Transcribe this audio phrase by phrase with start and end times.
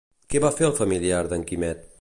[0.33, 1.89] Què va fer el familiar d'en Quimet?